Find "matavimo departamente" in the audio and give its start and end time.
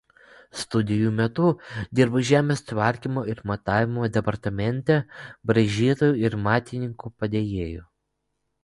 3.53-4.99